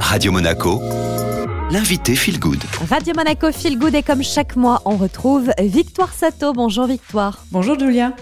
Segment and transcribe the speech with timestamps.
[0.00, 0.80] Radio Monaco,
[1.70, 2.62] l'invité Feel Good.
[2.88, 6.52] Radio Monaco Feel Good et comme chaque mois, on retrouve Victoire Sato.
[6.52, 7.44] Bonjour Victoire.
[7.50, 8.12] Bonjour Julia.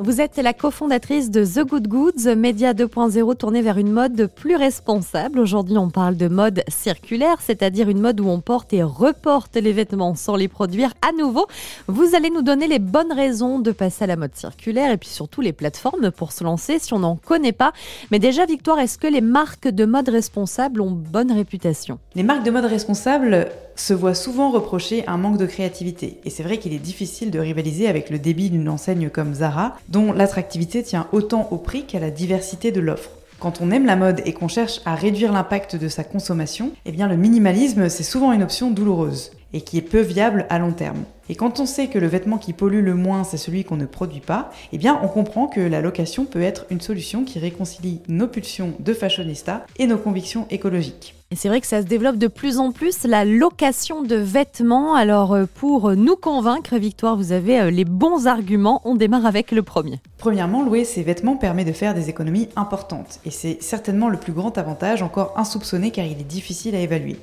[0.00, 4.54] Vous êtes la cofondatrice de The Good Goods, média 2.0 tourné vers une mode plus
[4.54, 5.40] responsable.
[5.40, 9.72] Aujourd'hui, on parle de mode circulaire, c'est-à-dire une mode où on porte et reporte les
[9.72, 11.48] vêtements sans les produire à nouveau.
[11.88, 15.08] Vous allez nous donner les bonnes raisons de passer à la mode circulaire et puis
[15.08, 17.72] surtout les plateformes pour se lancer si on n'en connaît pas.
[18.12, 21.98] Mais déjà, Victoire, est-ce que les marques de mode responsable ont bonne réputation?
[22.14, 26.20] Les marques de mode responsable se voit souvent reprocher un manque de créativité.
[26.24, 29.76] Et c'est vrai qu'il est difficile de rivaliser avec le débit d'une enseigne comme Zara,
[29.88, 33.10] dont l'attractivité tient autant au prix qu'à la diversité de l'offre.
[33.40, 36.92] Quand on aime la mode et qu'on cherche à réduire l'impact de sa consommation, eh
[36.92, 40.72] bien le minimalisme c'est souvent une option douloureuse et qui est peu viable à long
[40.72, 41.04] terme.
[41.28, 43.86] Et quand on sait que le vêtement qui pollue le moins, c'est celui qu'on ne
[43.86, 48.00] produit pas, eh bien on comprend que la location peut être une solution qui réconcilie
[48.08, 51.17] nos pulsions de fashionista et nos convictions écologiques.
[51.30, 54.94] Et c'est vrai que ça se développe de plus en plus, la location de vêtements.
[54.94, 58.80] Alors euh, pour nous convaincre, Victoire, vous avez euh, les bons arguments.
[58.86, 60.00] On démarre avec le premier.
[60.16, 63.20] Premièrement, louer ces vêtements permet de faire des économies importantes.
[63.26, 67.16] Et c'est certainement le plus grand avantage, encore insoupçonné car il est difficile à évaluer.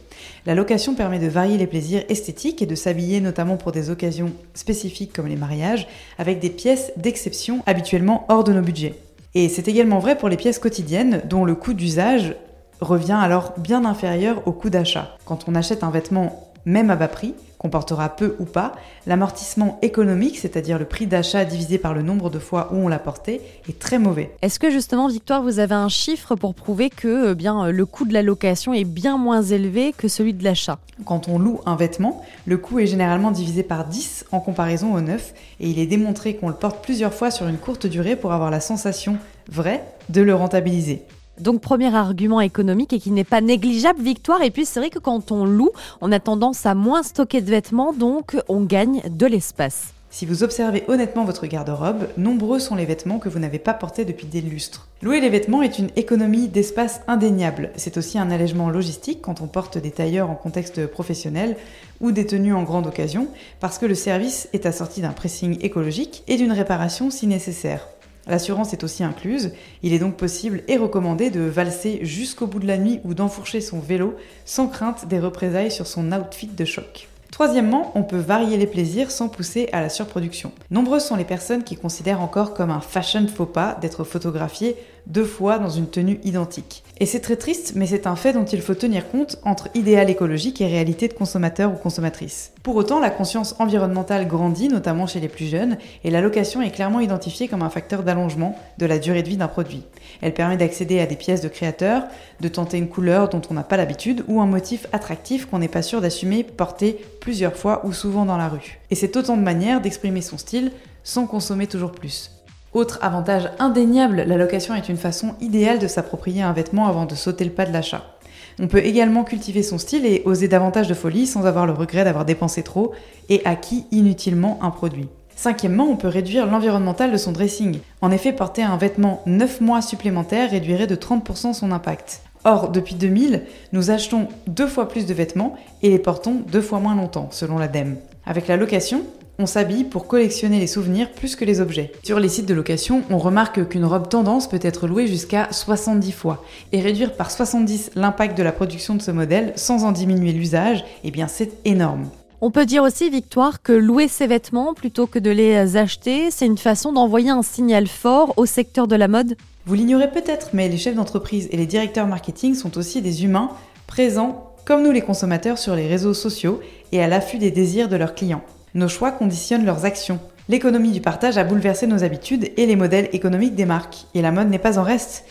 [0.46, 4.34] La location permet de varier les plaisirs esthétiques et de s'habiller notamment pour des occasions
[4.54, 5.88] spécifiques comme les mariages,
[6.20, 8.94] avec des pièces d'exception habituellement hors de nos budgets.
[9.34, 12.36] Et c'est également vrai pour les pièces quotidiennes dont le coût d'usage
[12.82, 15.18] revient alors bien inférieur au coût d'achat.
[15.26, 18.74] Quand on achète un vêtement même à bas prix, qu'on portera peu ou pas,
[19.08, 23.00] l'amortissement économique, c'est-à-dire le prix d'achat divisé par le nombre de fois où on l'a
[23.00, 24.32] porté, est très mauvais.
[24.42, 28.06] Est-ce que justement, Victoire, vous avez un chiffre pour prouver que eh bien, le coût
[28.06, 30.80] de la location est bien moins élevé que celui de l'achat?
[31.06, 35.02] Quand on loue un vêtement, le coût est généralement divisé par 10 en comparaison au
[35.02, 38.34] neuf, et il est démontré qu'on le porte plusieurs fois sur une courte durée pour
[38.34, 39.18] avoir la sensation
[39.50, 41.04] vraie de le rentabiliser.
[41.40, 44.42] Donc premier argument économique et qui n'est pas négligeable, victoire.
[44.42, 47.50] Et puis c'est vrai que quand on loue, on a tendance à moins stocker de
[47.50, 49.96] vêtements, donc on gagne de l'espace.
[50.16, 54.06] Si vous observez honnêtement votre garde-robe, nombreux sont les vêtements que vous n'avez pas portés
[54.06, 54.88] depuis des lustres.
[55.02, 57.72] Louer les vêtements est une économie d'espace indéniable.
[57.76, 61.58] C'est aussi un allègement logistique quand on porte des tailleurs en contexte professionnel
[62.00, 63.28] ou des tenues en grande occasion,
[63.60, 67.86] parce que le service est assorti d'un pressing écologique et d'une réparation si nécessaire.
[68.28, 69.52] L'assurance est aussi incluse.
[69.84, 73.62] Il est donc possible et recommandé de valser jusqu'au bout de la nuit ou d'enfourcher
[73.62, 74.16] son vélo
[74.46, 77.08] sans crainte des représailles sur son outfit de choc.
[77.36, 80.54] Troisièmement, on peut varier les plaisirs sans pousser à la surproduction.
[80.72, 85.26] Nombreuses sont les personnes qui considèrent encore comme un fashion faux pas d'être photographié deux
[85.26, 86.84] fois dans une tenue identique.
[86.98, 90.10] Et c'est très triste, mais c'est un fait dont il faut tenir compte entre idéal
[90.10, 92.54] écologique et réalité de consommateur ou consommatrice.
[92.66, 96.72] Pour autant, la conscience environnementale grandit, notamment chez les plus jeunes, et la location est
[96.72, 99.84] clairement identifiée comme un facteur d'allongement de la durée de vie d'un produit.
[100.24, 102.06] Elle permet d'accéder à des pièces de créateurs,
[102.42, 105.68] de tenter une couleur dont on n'a pas l'habitude, ou un motif attractif qu'on n'est
[105.68, 108.80] pas sûr d'assumer porter plusieurs fois ou souvent dans la rue.
[108.90, 110.72] Et c'est autant de manières d'exprimer son style
[111.04, 112.32] sans consommer toujours plus.
[112.74, 117.14] Autre avantage indéniable, la location est une façon idéale de s'approprier un vêtement avant de
[117.14, 118.15] sauter le pas de l'achat.
[118.60, 122.04] On peut également cultiver son style et oser davantage de folie sans avoir le regret
[122.04, 122.94] d'avoir dépensé trop
[123.30, 125.08] et acquis inutilement un produit.
[125.36, 127.80] Cinquièmement, on peut réduire l'environnemental de son dressing.
[128.02, 132.22] En effet, porter un vêtement 9 mois supplémentaires réduirait de 30% son impact.
[132.46, 133.42] Or, depuis 2000,
[133.74, 137.58] nous achetons deux fois plus de vêtements et les portons deux fois moins longtemps, selon
[137.58, 137.98] l'ADEME.
[138.26, 139.02] Avec la location,
[139.38, 141.92] on s'habille pour collectionner les souvenirs plus que les objets.
[142.04, 146.12] Sur les sites de location, on remarque qu'une robe tendance peut être louée jusqu'à 70
[146.12, 146.44] fois.
[146.72, 150.86] Et réduire par 70 l'impact de la production de ce modèle sans en diminuer l'usage,
[151.04, 152.10] eh bien c'est énorme.
[152.42, 156.46] On peut dire aussi, Victoire, que louer ses vêtements plutôt que de les acheter, c'est
[156.46, 159.36] une façon d'envoyer un signal fort au secteur de la mode
[159.66, 163.50] Vous l'ignorez peut-être, mais les chefs d'entreprise et les directeurs marketing sont aussi des humains
[163.88, 166.60] présents, comme nous les consommateurs, sur les réseaux sociaux
[166.92, 168.44] et à l'affût des désirs de leurs clients.
[168.76, 170.20] Nos choix conditionnent leurs actions.
[170.50, 174.34] L'économie du partage a bouleversé nos habitudes et les modèles économiques des marques, et la
[174.34, 175.24] mode n'est pas en reste.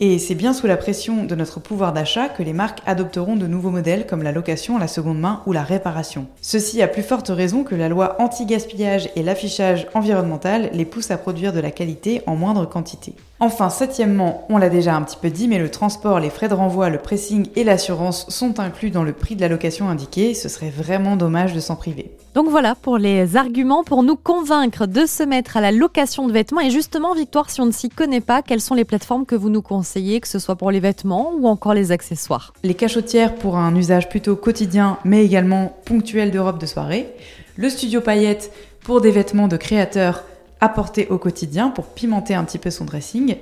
[0.00, 3.46] Et c'est bien sous la pression de notre pouvoir d'achat que les marques adopteront de
[3.46, 6.26] nouveaux modèles comme la location, la seconde main ou la réparation.
[6.42, 11.16] Ceci a plus forte raison que la loi anti-gaspillage et l'affichage environnemental les poussent à
[11.16, 13.14] produire de la qualité en moindre quantité.
[13.42, 16.54] Enfin, septièmement, on l'a déjà un petit peu dit, mais le transport, les frais de
[16.54, 20.34] renvoi, le pressing et l'assurance sont inclus dans le prix de la location indiqué.
[20.34, 22.10] Ce serait vraiment dommage de s'en priver.
[22.34, 26.32] Donc voilà pour les arguments pour nous convaincre de se mettre à la location de
[26.32, 26.60] vêtements.
[26.60, 29.48] Et justement, Victoire, si on ne s'y connaît pas, quelles sont les plateformes que vous
[29.48, 32.52] nous conseillez, que ce soit pour les vêtements ou encore les accessoires?
[32.62, 37.08] Les cachotières pour un usage plutôt quotidien, mais également ponctuel de de soirée.
[37.56, 38.52] Le studio paillette
[38.82, 40.24] pour des vêtements de créateurs
[40.60, 43.36] apporter au quotidien pour pimenter un petit peu son dressing,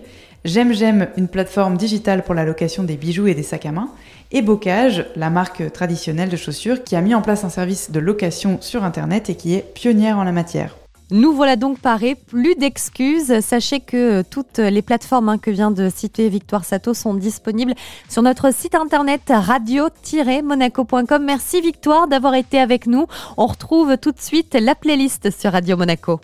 [0.45, 3.89] J'aime J'aime, une plateforme digitale pour la location des bijoux et des sacs à main,
[4.31, 7.99] et Bocage, la marque traditionnelle de chaussures qui a mis en place un service de
[7.99, 10.77] location sur Internet et qui est pionnière en la matière.
[11.11, 13.41] Nous voilà donc parés, plus d'excuses.
[13.41, 17.75] Sachez que toutes les plateformes hein, que vient de citer Victoire Sato sont disponibles
[18.11, 21.25] sur notre site internet radio-monaco.com.
[21.25, 23.07] Merci Victoire d'avoir été avec nous.
[23.39, 26.21] On retrouve tout de suite la playlist sur Radio Monaco.